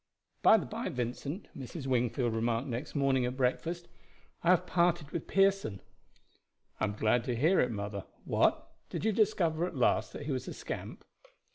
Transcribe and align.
"By 0.41 0.57
the 0.57 0.65
by, 0.65 0.89
Vincent," 0.89 1.47
Mrs. 1.55 1.85
Wingfield 1.85 2.33
remarked 2.33 2.65
next 2.67 2.95
morning 2.95 3.23
at 3.27 3.37
breakfast, 3.37 3.87
"I 4.41 4.49
have 4.49 4.65
parted 4.65 5.11
with 5.11 5.27
Pearson." 5.27 5.79
"I 6.79 6.85
am 6.85 6.93
glad 6.95 7.23
to 7.25 7.35
hear 7.35 7.59
it, 7.59 7.69
mother. 7.69 8.05
What! 8.25 8.67
did 8.89 9.05
you 9.05 9.11
discover 9.11 9.63
at 9.67 9.75
last 9.77 10.11
that 10.13 10.25
he 10.25 10.31
was 10.31 10.47
a 10.47 10.55
scamp?" 10.55 11.05